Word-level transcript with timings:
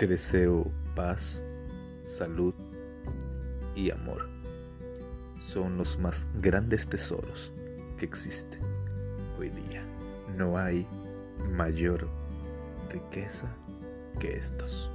Te 0.00 0.06
deseo 0.06 0.72
paz, 0.96 1.44
salud 2.06 2.54
y 3.74 3.90
amor. 3.90 4.30
Son 5.46 5.76
los 5.76 5.98
más 5.98 6.26
grandes 6.40 6.88
tesoros 6.88 7.52
que 7.98 8.06
existen 8.06 8.62
hoy 9.38 9.50
día. 9.50 9.84
No 10.38 10.56
hay 10.56 10.86
mayor 11.50 12.08
riqueza 12.88 13.54
que 14.18 14.38
estos. 14.38 14.90